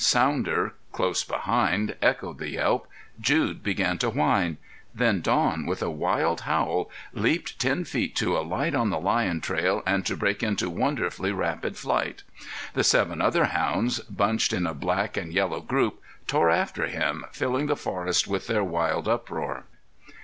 [0.03, 2.87] Sounder, close behind, echoed the yelp.
[3.19, 4.57] Jude began to whine.
[4.95, 9.83] Then Don, with a wild howl, leaped ten feet to alight on the lion trail
[9.85, 12.23] and to break into wonderfully rapid flight.
[12.73, 17.67] The seven other hounds, bunched in a black and yellow group, tore after him filling
[17.67, 19.65] the forest with their wild uproar.